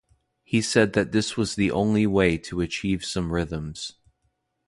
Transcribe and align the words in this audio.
He 0.43 0.63
said 0.63 0.93
that 0.93 1.11
this 1.11 1.37
was 1.37 1.53
the 1.53 1.69
only 1.69 2.07
way 2.07 2.35
to 2.35 2.59
achieve 2.61 3.05
some 3.05 3.31
rhythms. 3.31 3.97